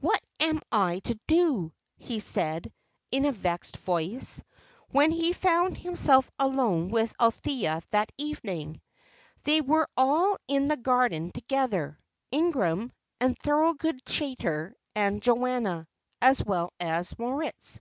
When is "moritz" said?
17.18-17.78